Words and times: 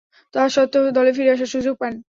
তাসত্ত্বেও, 0.33 0.83
দলে 0.91 1.11
ফিরে 1.13 1.29
আসার 1.31 1.49
সুযোগ 1.55 1.75
পান। 1.77 1.93